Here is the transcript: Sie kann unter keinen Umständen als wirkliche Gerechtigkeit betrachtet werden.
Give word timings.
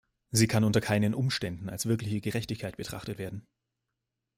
Sie 0.31 0.47
kann 0.47 0.63
unter 0.63 0.81
keinen 0.81 1.13
Umständen 1.13 1.69
als 1.69 1.85
wirkliche 1.85 2.21
Gerechtigkeit 2.21 2.75
betrachtet 2.75 3.19
werden. 3.19 3.45